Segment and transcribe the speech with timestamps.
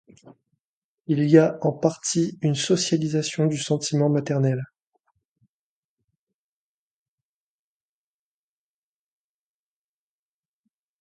[1.05, 4.63] Il y a en partie une socialisation du sentiment maternel.